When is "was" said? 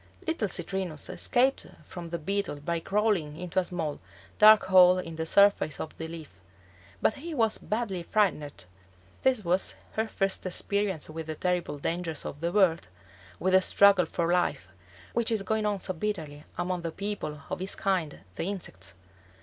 7.35-7.59, 9.45-9.75